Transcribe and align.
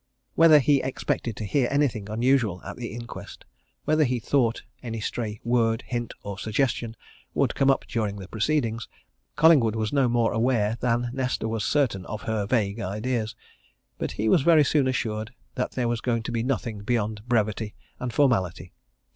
Whether 0.33 0.57
he 0.57 0.81
expected 0.81 1.35
to 1.35 1.45
hear 1.45 1.67
anything 1.69 2.09
unusual 2.09 2.59
at 2.63 2.75
the 2.75 2.87
inquest, 2.87 3.45
whether 3.85 4.03
he 4.03 4.19
thought 4.19 4.63
any 4.81 4.99
stray 4.99 5.39
word, 5.43 5.83
hint, 5.85 6.15
or 6.23 6.39
suggestion 6.39 6.95
would 7.35 7.53
come 7.53 7.69
up 7.69 7.85
during 7.85 8.15
the 8.15 8.27
proceedings, 8.27 8.87
Collingwood 9.35 9.75
was 9.75 9.93
no 9.93 10.09
more 10.09 10.33
aware 10.33 10.75
than 10.79 11.11
Nesta 11.13 11.47
was 11.47 11.63
certain 11.63 12.03
of 12.07 12.23
her 12.23 12.47
vague 12.47 12.79
ideas. 12.79 13.35
But 13.99 14.13
he 14.13 14.27
was 14.27 14.41
very 14.41 14.63
soon 14.63 14.87
assured 14.87 15.35
that 15.53 15.73
there 15.73 15.87
was 15.87 16.01
going 16.01 16.23
to 16.23 16.31
be 16.31 16.41
nothing 16.41 16.79
beyond 16.79 17.21
brevity 17.27 17.75
and 17.99 18.11
formality. 18.11 18.73